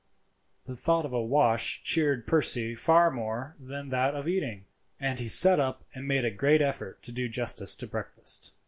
The 0.65 0.75
thought 0.75 1.05
of 1.05 1.13
a 1.13 1.21
wash 1.21 1.83
cheered 1.83 2.25
Percy 2.25 2.73
far 2.73 3.11
more 3.11 3.55
than 3.59 3.89
that 3.89 4.15
of 4.15 4.27
eating, 4.27 4.65
and 4.99 5.19
he 5.19 5.27
sat 5.27 5.59
up 5.59 5.83
and 5.93 6.07
made 6.07 6.25
a 6.25 6.31
great 6.31 6.63
effort 6.63 7.03
to 7.03 7.11
do 7.11 7.29
justice 7.29 7.75
to 7.75 7.85
breakfast. 7.85 8.51